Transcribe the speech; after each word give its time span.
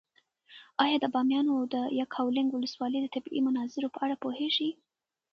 ایا 0.83 0.97
د 1.01 1.05
بامیانو 1.13 1.55
د 1.73 1.75
یکاولنګ 2.01 2.49
ولسوالۍ 2.51 2.99
د 3.01 3.07
طبیعي 3.15 3.41
مناظرو 3.47 3.93
په 3.95 3.99
اړه 4.05 4.15
پوهېږې؟ 4.23 4.69